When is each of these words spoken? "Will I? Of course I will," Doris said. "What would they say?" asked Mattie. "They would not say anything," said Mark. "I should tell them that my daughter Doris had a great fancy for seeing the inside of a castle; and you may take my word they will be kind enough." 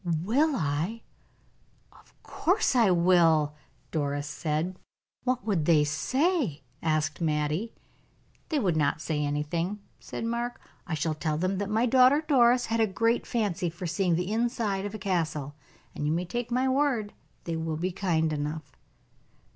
"Will 0.03 0.55
I? 0.55 1.03
Of 1.91 2.15
course 2.23 2.75
I 2.75 2.89
will," 2.89 3.53
Doris 3.91 4.25
said. 4.25 4.79
"What 5.25 5.45
would 5.45 5.65
they 5.65 5.83
say?" 5.83 6.63
asked 6.81 7.21
Mattie. 7.21 7.75
"They 8.49 8.57
would 8.57 8.75
not 8.75 8.99
say 8.99 9.23
anything," 9.23 9.77
said 9.99 10.25
Mark. 10.25 10.59
"I 10.87 10.95
should 10.95 11.19
tell 11.19 11.37
them 11.37 11.59
that 11.59 11.69
my 11.69 11.85
daughter 11.85 12.25
Doris 12.27 12.65
had 12.65 12.79
a 12.79 12.87
great 12.87 13.27
fancy 13.27 13.69
for 13.69 13.85
seeing 13.85 14.15
the 14.15 14.31
inside 14.33 14.87
of 14.87 14.95
a 14.95 14.97
castle; 14.97 15.53
and 15.93 16.07
you 16.07 16.11
may 16.11 16.25
take 16.25 16.49
my 16.49 16.67
word 16.67 17.13
they 17.43 17.55
will 17.55 17.77
be 17.77 17.91
kind 17.91 18.33
enough." 18.33 18.71